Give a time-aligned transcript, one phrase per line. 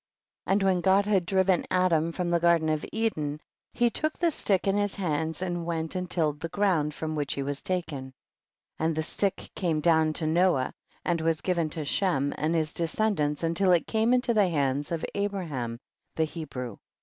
[0.45, 0.51] 43.
[0.53, 3.39] And when God had driven Adam from the garden of Eden,
[3.71, 7.35] he took the slick in his hand and went and tilled the ground from which
[7.35, 8.11] he was taken,
[8.79, 8.85] 44.
[8.87, 10.73] And the slick came down to Noah
[11.05, 15.05] and was given to Shem and his descendants, until it came into the hand of
[15.13, 15.79] Abraham
[16.15, 16.77] the Hebrew.